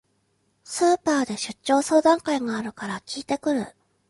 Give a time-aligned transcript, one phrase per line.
[0.63, 3.75] スーパーで出張相談会があるから聞いてくる